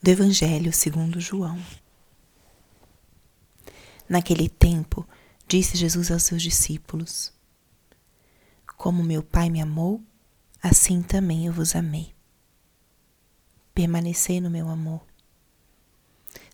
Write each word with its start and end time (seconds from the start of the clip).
do 0.00 0.10
Evangelho 0.10 0.72
segundo 0.72 1.20
João. 1.20 1.60
Naquele 4.08 4.48
tempo, 4.48 5.06
disse 5.46 5.76
Jesus 5.76 6.10
aos 6.10 6.22
seus 6.22 6.42
discípulos: 6.42 7.32
Como 8.76 9.02
meu 9.02 9.22
Pai 9.22 9.50
me 9.50 9.60
amou, 9.60 10.00
assim 10.62 11.02
também 11.02 11.46
eu 11.46 11.52
vos 11.52 11.74
amei. 11.74 12.14
Permanecei 13.74 14.40
no 14.40 14.50
meu 14.50 14.68
amor. 14.68 15.04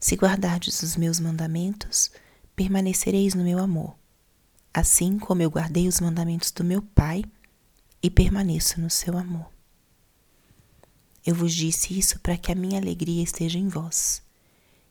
Se 0.00 0.16
guardardes 0.16 0.82
os 0.82 0.96
meus 0.96 1.20
mandamentos, 1.20 2.10
permanecereis 2.56 3.34
no 3.34 3.44
meu 3.44 3.58
amor, 3.58 3.96
assim 4.72 5.18
como 5.18 5.42
eu 5.42 5.50
guardei 5.50 5.86
os 5.86 6.00
mandamentos 6.00 6.50
do 6.50 6.64
meu 6.64 6.82
Pai 6.82 7.24
e 8.02 8.10
permaneço 8.10 8.80
no 8.80 8.90
seu 8.90 9.16
amor. 9.16 9.53
Eu 11.26 11.34
vos 11.34 11.54
disse 11.54 11.98
isso 11.98 12.18
para 12.20 12.36
que 12.36 12.52
a 12.52 12.54
minha 12.54 12.78
alegria 12.78 13.22
esteja 13.22 13.58
em 13.58 13.68
vós 13.68 14.22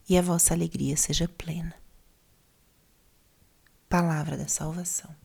e 0.09 0.17
a 0.17 0.21
vossa 0.21 0.53
alegria 0.53 0.98
seja 0.98 1.27
plena. 1.27 1.76
Palavra 3.88 4.35
da 4.35 4.48
salvação. 4.48 5.16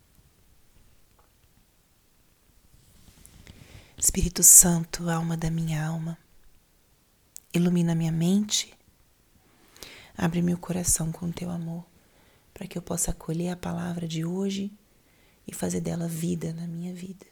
Espírito 3.96 4.42
Santo, 4.42 5.09
alma 5.10 5.37
da 5.37 5.51
minha 5.51 5.84
alma, 5.84 6.16
ilumina 7.52 7.95
minha 7.95 8.12
mente, 8.12 8.73
abre 10.16 10.40
meu 10.40 10.56
coração 10.56 11.10
com 11.10 11.32
teu 11.32 11.51
amor, 11.51 11.84
para 12.54 12.66
que 12.66 12.79
eu 12.79 12.82
possa 12.82 13.10
acolher 13.10 13.51
a 13.51 13.56
palavra 13.56 14.06
de 14.06 14.24
hoje 14.24 14.70
e 15.46 15.54
fazer 15.54 15.80
dela 15.80 16.06
vida 16.06 16.52
na 16.52 16.66
minha 16.66 16.95
vida. 16.95 17.27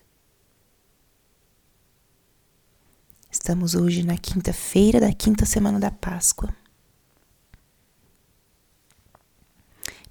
Estamos 3.46 3.76
hoje 3.76 4.02
na 4.02 4.18
quinta-feira 4.18 4.98
da 4.98 5.12
quinta 5.12 5.46
semana 5.46 5.78
da 5.78 5.88
Páscoa. 5.88 6.52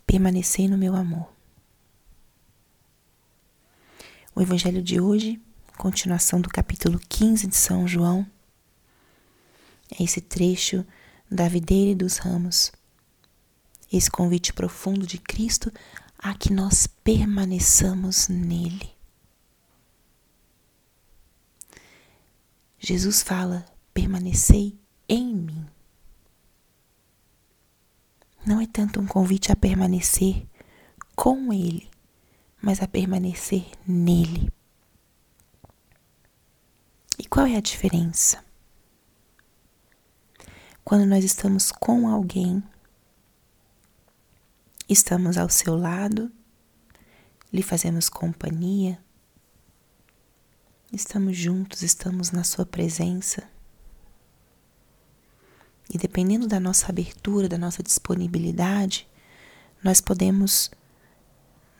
Permanecei 0.07 0.69
no 0.69 0.77
meu 0.77 0.95
amor. 0.95 1.27
O 4.33 4.41
Evangelho 4.41 4.81
de 4.81 5.01
hoje, 5.01 5.37
continuação 5.77 6.39
do 6.39 6.47
capítulo 6.47 6.97
15 7.09 7.47
de 7.47 7.57
São 7.57 7.85
João, 7.85 8.25
é 9.99 10.01
esse 10.01 10.21
trecho 10.21 10.85
da 11.29 11.49
videira 11.49 11.91
e 11.91 11.95
dos 11.95 12.19
ramos. 12.19 12.71
Esse 13.91 14.09
convite 14.09 14.53
profundo 14.53 15.05
de 15.05 15.17
Cristo 15.17 15.69
a 16.17 16.33
que 16.35 16.53
nós 16.53 16.87
permaneçamos 16.87 18.29
nele. 18.29 18.94
Jesus 22.85 23.23
fala: 23.23 23.65
permanecei 23.95 24.79
em 25.09 25.33
mim. 25.35 25.65
Não 28.45 28.61
é 28.61 28.67
tanto 28.67 28.99
um 28.99 29.07
convite 29.07 29.51
a 29.51 29.55
permanecer 29.55 30.45
com 31.15 31.51
Ele, 31.51 31.89
mas 32.61 32.83
a 32.83 32.87
permanecer 32.87 33.65
nele. 33.87 34.53
E 37.17 37.25
qual 37.25 37.47
é 37.47 37.55
a 37.55 37.59
diferença? 37.59 38.45
Quando 40.83 41.07
nós 41.07 41.25
estamos 41.25 41.71
com 41.71 42.07
alguém, 42.07 42.63
estamos 44.87 45.39
ao 45.39 45.49
seu 45.49 45.75
lado, 45.75 46.31
lhe 47.51 47.63
fazemos 47.63 48.09
companhia, 48.09 49.03
Estamos 50.93 51.35
juntos, 51.35 51.81
estamos 51.81 52.31
na 52.31 52.43
Sua 52.43 52.65
presença. 52.65 53.43
E 55.89 55.97
dependendo 55.97 56.47
da 56.47 56.59
nossa 56.59 56.89
abertura, 56.89 57.49
da 57.49 57.57
nossa 57.57 57.81
disponibilidade, 57.81 59.07
nós 59.83 59.99
podemos 59.99 60.71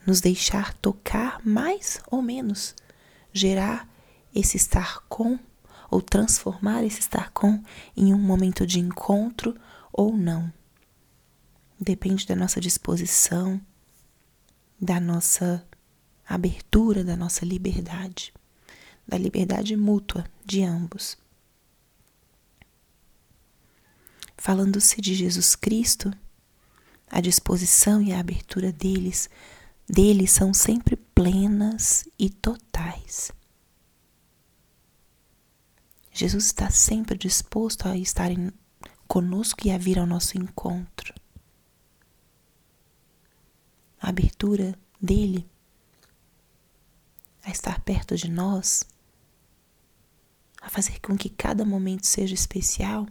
nos 0.06 0.22
deixar 0.22 0.74
tocar 0.76 1.40
mais 1.46 2.02
ou 2.10 2.22
menos, 2.22 2.76
gerar 3.32 3.88
esse 4.34 4.58
estar 4.58 5.02
com 5.08 5.40
ou 5.90 6.02
transformar 6.02 6.84
esse 6.84 7.00
estar 7.00 7.32
com 7.32 7.64
em 7.96 8.14
um 8.14 8.20
momento 8.20 8.66
de 8.66 8.80
encontro 8.80 9.56
ou 9.94 10.18
não. 10.18 10.52
Depende 11.80 12.26
da 12.26 12.36
nossa 12.36 12.60
disposição, 12.60 13.62
da 14.82 15.00
nossa 15.00 15.66
abertura, 16.28 17.04
da 17.04 17.16
nossa 17.16 17.46
liberdade 17.46 18.34
da 19.08 19.18
liberdade 19.18 19.76
mútua 19.76 20.26
de 20.44 20.64
ambos. 20.64 21.18
Falando-se 24.38 25.02
de 25.02 25.14
Jesus 25.16 25.56
Cristo, 25.56 26.12
a 27.10 27.22
disposição 27.22 28.02
e 28.02 28.12
a 28.12 28.20
abertura 28.20 28.72
deles, 28.72 29.30
dele 29.88 30.28
são 30.28 30.54
sempre 30.54 30.96
plenas 30.96 32.08
e 32.18 32.30
totais. 32.30 33.32
Jesus 36.12 36.46
está 36.46 36.70
sempre 36.70 37.18
disposto 37.18 37.88
a 37.88 37.98
estar 37.98 38.30
conosco 39.08 39.68
e 39.68 39.72
a 39.72 39.78
vir 39.78 40.00
ao 40.00 40.06
nosso 40.06 40.38
encontro. 40.38 41.14
A 44.02 44.10
abertura 44.10 44.78
dele 45.02 45.48
a 47.44 47.52
estar 47.52 47.80
perto 47.82 48.16
de 48.16 48.30
nós 48.30 48.84
a 50.66 50.70
fazer 50.70 51.00
com 51.00 51.16
que 51.16 51.30
cada 51.30 51.64
momento 51.64 52.08
seja 52.08 52.34
especial, 52.34 53.08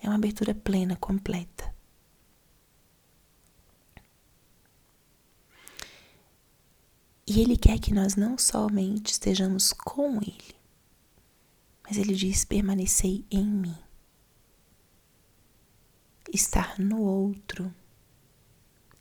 é 0.00 0.08
uma 0.08 0.14
abertura 0.14 0.54
plena, 0.54 0.96
completa. 0.96 1.70
E 7.26 7.40
Ele 7.42 7.58
quer 7.58 7.78
que 7.78 7.92
nós 7.92 8.16
não 8.16 8.38
somente 8.38 9.12
estejamos 9.12 9.70
com 9.74 10.16
Ele, 10.16 10.56
mas 11.82 11.98
Ele 11.98 12.14
diz: 12.14 12.46
permanecei 12.46 13.26
em 13.30 13.44
mim. 13.44 13.76
Estar 16.32 16.78
no 16.78 17.02
outro 17.02 17.72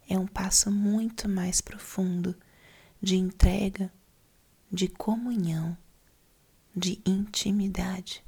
é 0.10 0.20
um 0.20 0.28
passo 0.28 0.70
muito 0.70 1.30
mais 1.30 1.62
profundo 1.62 2.36
de 3.02 3.16
entrega, 3.16 3.90
de 4.70 4.90
comunhão 4.90 5.78
de 6.78 7.02
intimidade. 7.04 8.24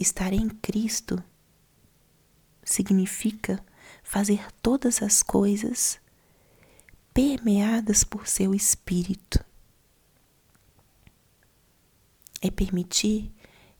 Estar 0.00 0.32
em 0.32 0.48
Cristo 0.48 1.22
significa 2.64 3.62
fazer 4.02 4.50
todas 4.62 5.02
as 5.02 5.22
coisas 5.22 6.00
permeadas 7.12 8.04
por 8.04 8.26
seu 8.26 8.54
espírito. 8.54 9.44
É 12.40 12.50
permitir 12.50 13.30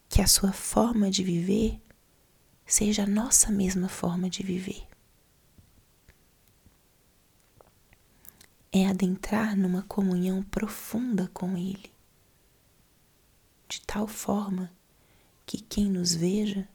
que 0.08 0.20
a 0.20 0.26
sua 0.26 0.52
forma 0.52 1.10
de 1.10 1.24
viver 1.24 1.80
seja 2.66 3.04
a 3.04 3.06
nossa 3.06 3.50
mesma 3.50 3.88
forma 3.88 4.28
de 4.28 4.42
viver. 4.42 4.86
É 8.70 8.86
adentrar 8.86 9.56
numa 9.56 9.82
comunhão 9.82 10.42
profunda 10.42 11.28
com 11.32 11.56
Ele 11.56 11.92
de 13.72 13.80
tal 13.80 14.06
forma 14.06 14.70
que 15.46 15.58
quem 15.58 15.86
nos 15.90 16.14
veja, 16.14 16.68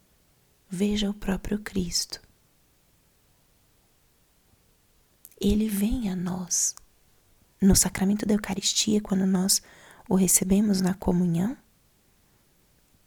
veja 0.68 1.08
o 1.08 1.14
próprio 1.14 1.60
Cristo. 1.60 2.20
Ele 5.40 5.70
vem 5.70 6.10
a 6.10 6.16
nós. 6.16 6.74
No 7.62 7.76
sacramento 7.76 8.26
da 8.26 8.34
Eucaristia, 8.34 9.00
quando 9.00 9.28
nós 9.28 9.62
o 10.10 10.16
recebemos 10.16 10.82
na 10.82 10.96
comunhão, 10.96 11.56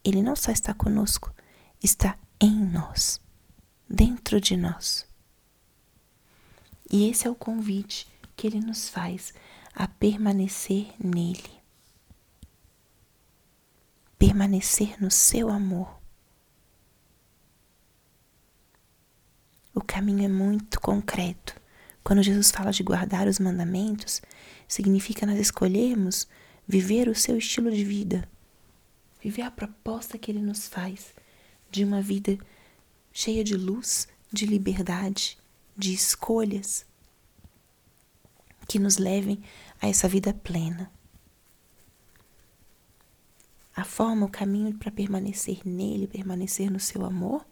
ele 0.05 0.23
não 0.23 0.37
só 0.37 0.53
está 0.53 0.73
conosco, 0.73 1.35
está 1.83 2.17
em 2.41 2.65
nós, 2.65 3.21
dentro 3.89 4.41
de 4.41 4.57
nós. 4.57 5.05
E 6.89 7.09
esse 7.09 7.27
é 7.27 7.31
o 7.31 7.35
convite 7.35 8.07
que 8.37 8.47
ele 8.47 8.61
nos 8.61 8.89
faz 8.89 9.35
a 9.75 9.89
permanecer 9.89 10.95
nele 10.99 11.60
permanecer 14.21 15.03
no 15.03 15.11
seu 15.11 15.49
amor. 15.49 15.99
O 19.75 19.81
caminho 19.81 20.27
é 20.27 20.29
muito 20.29 20.79
concreto. 20.79 21.59
Quando 22.05 22.23
Jesus 22.23 22.51
fala 22.51 22.71
de 22.71 22.83
guardar 22.83 23.27
os 23.27 23.39
mandamentos, 23.39 24.21
significa 24.69 25.25
nós 25.25 25.41
escolhermos 25.41 26.29
viver 26.69 27.09
o 27.09 27.15
seu 27.15 27.39
estilo 27.39 27.71
de 27.71 27.83
vida, 27.83 28.29
viver 29.23 29.41
a 29.41 29.51
proposta 29.51 30.19
que 30.19 30.31
ele 30.31 30.43
nos 30.43 30.69
faz 30.69 31.15
de 31.71 31.83
uma 31.83 32.03
vida 32.03 32.37
cheia 33.15 33.43
de 33.43 33.57
luz, 33.57 34.07
de 34.31 34.45
liberdade, 34.45 35.39
de 35.75 35.95
escolhas 35.95 36.85
que 38.69 38.79
nos 38.79 38.99
levem 38.99 39.43
a 39.81 39.89
essa 39.89 40.07
vida 40.07 40.35
plena 40.35 40.93
A 43.81 43.85
forma, 43.85 44.27
o 44.27 44.31
caminho 44.31 44.77
para 44.77 44.91
permanecer 44.91 45.63
nele, 45.65 46.07
permanecer 46.07 46.71
no 46.71 46.79
seu 46.79 47.03
amor, 47.03 47.47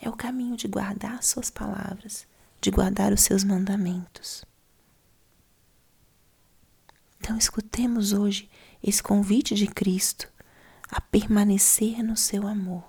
é 0.00 0.08
o 0.08 0.12
caminho 0.12 0.56
de 0.56 0.68
guardar 0.68 1.24
suas 1.24 1.50
palavras, 1.50 2.24
de 2.60 2.70
guardar 2.70 3.12
os 3.12 3.22
seus 3.22 3.42
mandamentos. 3.42 4.44
Então, 7.18 7.36
escutemos 7.36 8.12
hoje 8.12 8.48
esse 8.80 9.02
convite 9.02 9.56
de 9.56 9.66
Cristo 9.66 10.30
a 10.88 11.00
permanecer 11.00 12.00
no 12.00 12.16
seu 12.16 12.46
amor, 12.46 12.84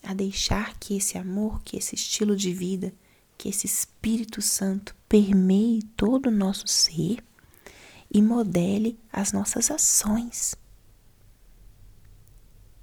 a 0.00 0.14
deixar 0.14 0.78
que 0.78 0.96
esse 0.96 1.18
amor, 1.18 1.60
que 1.64 1.76
esse 1.76 1.96
estilo 1.96 2.36
de 2.36 2.54
vida, 2.54 2.94
que 3.36 3.48
esse 3.48 3.66
Espírito 3.66 4.40
Santo 4.40 4.94
permeie 5.08 5.82
todo 5.96 6.26
o 6.26 6.30
nosso 6.30 6.68
ser 6.68 7.18
e 8.12 8.20
modele 8.20 9.00
as 9.10 9.32
nossas 9.32 9.70
ações. 9.70 10.54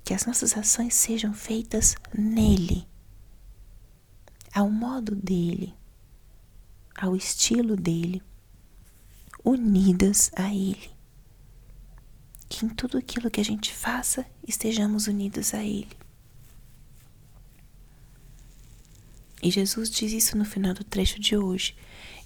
Que 0.04 0.14
as 0.14 0.26
nossas 0.26 0.58
ações 0.58 0.96
sejam 0.96 1.34
feitas 1.34 1.96
nele, 2.12 2.88
ao 4.52 4.70
modo 4.70 5.16
dele, 5.16 5.76
ao 6.96 7.16
estilo 7.16 7.76
dele 7.76 8.24
unidas 9.46 10.32
a 10.36 10.54
Ele. 10.54 10.90
Que 12.50 12.66
em 12.66 12.70
tudo 12.70 12.98
aquilo 12.98 13.30
que 13.30 13.40
a 13.40 13.46
gente 13.46 13.74
faça 13.74 14.26
estejamos 14.48 15.06
unidos 15.06 15.54
a 15.54 15.64
Ele. 15.64 15.96
E 19.42 19.50
Jesus 19.50 19.90
diz 19.90 20.12
isso 20.12 20.38
no 20.38 20.44
final 20.44 20.74
do 20.74 20.84
trecho 20.84 21.20
de 21.20 21.38
hoje. 21.38 21.76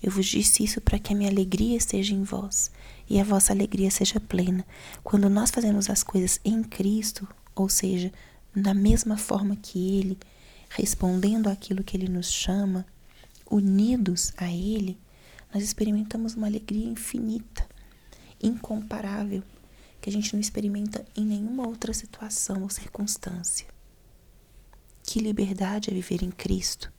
Eu 0.02 0.12
vos 0.12 0.26
disse 0.26 0.64
isso 0.64 0.82
para 0.82 0.98
que 0.98 1.14
a 1.14 1.16
minha 1.16 1.30
alegria 1.30 1.78
esteja 1.78 2.14
em 2.14 2.24
vós 2.24 2.72
e 3.10 3.20
a 3.20 3.24
vossa 3.24 3.54
alegria 3.54 3.92
seja 3.92 4.20
plena. 4.20 4.66
Quando 5.04 5.30
nós 5.30 5.52
fazemos 5.52 5.90
as 5.90 6.04
coisas 6.04 6.40
em 6.44 6.64
Cristo, 6.64 7.28
ou 7.56 7.70
seja, 7.70 8.12
da 8.56 8.74
mesma 8.74 9.16
forma 9.16 9.56
que 9.56 10.00
Ele, 10.00 10.18
respondendo 10.70 11.48
àquilo 11.48 11.84
que 11.84 11.96
Ele 11.96 12.10
nos 12.10 12.32
chama, 12.32 12.86
unidos 13.50 14.34
a 14.36 14.52
Ele, 14.52 14.98
nós 15.54 15.64
experimentamos 15.64 16.34
uma 16.34 16.48
alegria 16.48 16.88
infinita, 16.88 17.68
incomparável, 18.42 19.44
que 20.02 20.10
a 20.10 20.14
gente 20.14 20.34
não 20.34 20.42
experimenta 20.42 21.06
em 21.16 21.24
nenhuma 21.24 21.68
outra 21.68 21.94
situação 21.94 22.64
ou 22.64 22.70
circunstância. 22.70 23.68
Que 25.04 25.20
liberdade 25.20 25.92
é 25.92 25.94
viver 25.94 26.24
em 26.24 26.32
Cristo. 26.32 26.92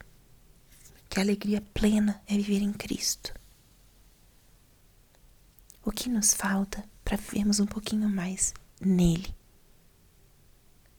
Que 1.15 1.21
alegria 1.21 1.61
plena 1.73 2.21
é 2.27 2.35
viver 2.35 2.61
em 2.61 2.73
Cristo. 2.73 3.33
O 5.81 5.89
que 5.89 6.09
nos 6.09 6.33
falta 6.33 6.83
para 7.05 7.15
vivermos 7.15 7.61
um 7.61 7.65
pouquinho 7.65 8.09
mais 8.09 8.53
nele? 8.81 9.33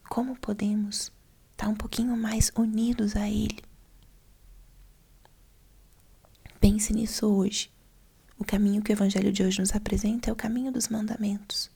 Como 0.09 0.35
podemos 0.35 1.11
estar 1.51 1.67
um 1.67 1.75
pouquinho 1.75 2.17
mais 2.17 2.51
unidos 2.55 3.15
a 3.15 3.29
Ele? 3.29 3.59
Pense 6.59 6.91
nisso 6.93 7.27
hoje. 7.27 7.71
O 8.39 8.43
caminho 8.43 8.81
que 8.81 8.91
o 8.91 8.95
Evangelho 8.95 9.31
de 9.31 9.43
hoje 9.43 9.59
nos 9.59 9.75
apresenta 9.75 10.31
é 10.31 10.33
o 10.33 10.35
caminho 10.35 10.71
dos 10.71 10.87
mandamentos, 10.87 11.69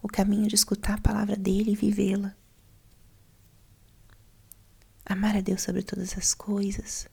o 0.00 0.06
caminho 0.06 0.46
de 0.46 0.54
escutar 0.54 0.94
a 0.94 1.02
palavra 1.02 1.34
dele 1.34 1.72
e 1.72 1.74
vivê-la. 1.74 2.32
Amar 5.04 5.36
a 5.36 5.40
Deus 5.40 5.62
sobre 5.62 5.82
todas 5.82 6.16
as 6.16 6.32
coisas. 6.32 7.08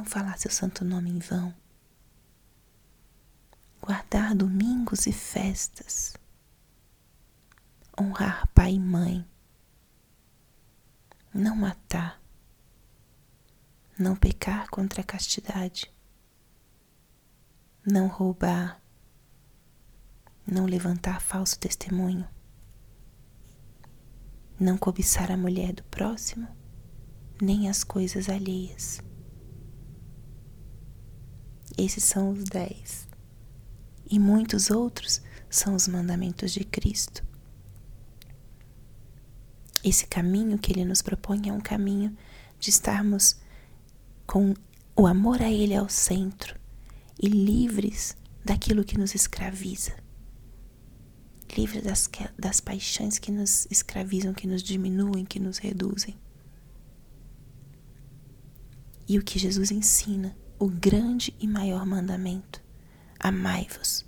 Não 0.00 0.06
falar 0.06 0.38
seu 0.38 0.50
santo 0.50 0.82
nome 0.82 1.10
em 1.10 1.18
vão. 1.18 1.54
Guardar 3.82 4.34
domingos 4.34 5.06
e 5.06 5.12
festas. 5.12 6.14
Honrar 8.00 8.48
pai 8.54 8.76
e 8.76 8.80
mãe 8.80 9.28
não 11.34 11.54
matar, 11.54 12.18
não 13.98 14.16
pecar 14.16 14.70
contra 14.70 15.02
a 15.02 15.04
castidade, 15.04 15.92
não 17.84 18.06
roubar, 18.06 18.80
não 20.46 20.64
levantar 20.64 21.20
falso 21.20 21.58
testemunho, 21.58 22.26
não 24.58 24.78
cobiçar 24.78 25.30
a 25.30 25.36
mulher 25.36 25.74
do 25.74 25.84
próximo, 25.84 26.48
nem 27.38 27.68
as 27.68 27.84
coisas 27.84 28.30
alheias. 28.30 29.09
Esses 31.80 32.04
são 32.04 32.30
os 32.30 32.44
dez. 32.44 33.08
E 34.10 34.18
muitos 34.18 34.70
outros 34.70 35.22
são 35.48 35.74
os 35.74 35.88
mandamentos 35.88 36.52
de 36.52 36.62
Cristo. 36.62 37.24
Esse 39.82 40.06
caminho 40.06 40.58
que 40.58 40.72
ele 40.72 40.84
nos 40.84 41.00
propõe 41.00 41.48
é 41.48 41.52
um 41.52 41.60
caminho 41.60 42.14
de 42.58 42.68
estarmos 42.68 43.36
com 44.26 44.52
o 44.94 45.06
amor 45.06 45.40
a 45.40 45.50
ele 45.50 45.74
ao 45.74 45.88
centro 45.88 46.54
e 47.18 47.28
livres 47.28 48.14
daquilo 48.44 48.84
que 48.84 48.98
nos 48.98 49.14
escraviza. 49.14 49.94
Livres 51.56 51.82
das, 51.82 52.10
das 52.38 52.60
paixões 52.60 53.18
que 53.18 53.32
nos 53.32 53.66
escravizam, 53.70 54.34
que 54.34 54.46
nos 54.46 54.62
diminuem, 54.62 55.24
que 55.24 55.40
nos 55.40 55.56
reduzem. 55.56 56.14
E 59.08 59.18
o 59.18 59.24
que 59.24 59.38
Jesus 59.38 59.70
ensina, 59.70 60.36
o 60.60 60.68
grande 60.68 61.34
e 61.40 61.48
maior 61.48 61.86
mandamento: 61.86 62.62
amai-vos, 63.18 64.04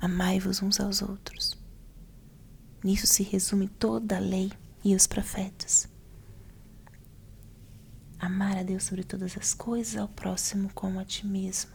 amai-vos 0.00 0.60
uns 0.60 0.80
aos 0.80 1.00
outros. 1.00 1.56
Nisso 2.82 3.06
se 3.06 3.22
resume 3.22 3.68
toda 3.68 4.16
a 4.16 4.20
lei 4.20 4.52
e 4.84 4.94
os 4.96 5.06
profetas. 5.06 5.88
Amar 8.18 8.58
a 8.58 8.64
Deus 8.64 8.82
sobre 8.82 9.04
todas 9.04 9.38
as 9.38 9.54
coisas, 9.54 9.96
ao 9.96 10.08
próximo 10.08 10.68
como 10.74 10.98
a 10.98 11.04
ti 11.04 11.24
mesmo. 11.24 11.70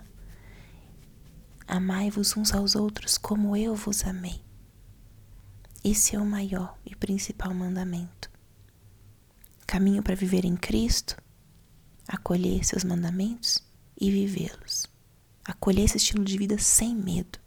Amai-vos 1.65 2.35
uns 2.35 2.53
aos 2.53 2.75
outros 2.75 3.17
como 3.17 3.55
eu 3.55 3.73
vos 3.73 4.03
amei. 4.03 4.43
Esse 5.81 6.17
é 6.17 6.19
o 6.19 6.25
maior 6.25 6.77
e 6.85 6.93
principal 6.93 7.53
mandamento. 7.53 8.29
Caminho 9.65 10.03
para 10.03 10.15
viver 10.15 10.43
em 10.43 10.57
Cristo, 10.57 11.15
acolher 12.05 12.65
seus 12.65 12.83
mandamentos 12.83 13.63
e 13.99 14.11
vivê-los. 14.11 14.85
Acolher 15.43 15.85
esse 15.85 15.97
estilo 15.97 16.23
de 16.23 16.37
vida 16.37 16.57
sem 16.57 16.95
medo. 16.95 17.39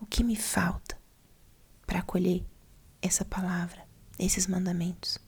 O 0.00 0.06
que 0.06 0.24
me 0.24 0.36
falta 0.36 0.98
para 1.86 2.00
acolher 2.00 2.44
essa 3.00 3.24
palavra? 3.24 3.82
esses 4.18 4.46
mandamentos? 4.46 5.18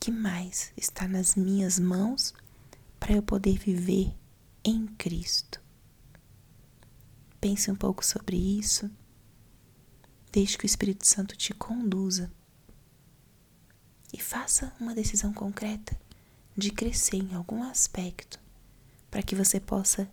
Que 0.00 0.10
mais 0.10 0.72
está 0.76 1.06
nas 1.06 1.34
minhas 1.34 1.78
mãos 1.78 2.32
para 2.98 3.12
eu 3.12 3.22
poder 3.22 3.58
viver 3.58 4.14
em 4.64 4.86
Cristo? 4.86 5.60
Pense 7.40 7.70
um 7.70 7.76
pouco 7.76 8.04
sobre 8.04 8.36
isso. 8.36 8.90
Deixe 10.32 10.56
que 10.56 10.64
o 10.64 10.66
Espírito 10.66 11.06
Santo 11.06 11.36
te 11.36 11.52
conduza. 11.54 12.30
E 14.12 14.20
faça 14.20 14.72
uma 14.80 14.94
decisão 14.94 15.32
concreta 15.32 15.98
de 16.58 16.72
crescer 16.72 17.18
em 17.18 17.34
algum 17.34 17.62
aspecto 17.62 18.40
para 19.08 19.22
que 19.22 19.36
você 19.36 19.60
possa 19.60 20.10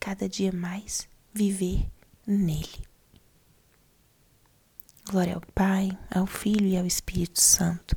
cada 0.00 0.26
dia 0.26 0.50
mais 0.50 1.06
viver 1.34 1.86
nele. 2.26 2.82
Glória 5.10 5.34
ao 5.34 5.42
Pai, 5.54 5.96
ao 6.10 6.26
Filho 6.26 6.66
e 6.66 6.78
ao 6.78 6.86
Espírito 6.86 7.40
Santo, 7.40 7.94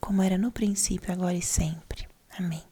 como 0.00 0.22
era 0.22 0.36
no 0.36 0.50
princípio, 0.50 1.12
agora 1.12 1.36
e 1.36 1.42
sempre. 1.42 2.08
Amém. 2.36 2.64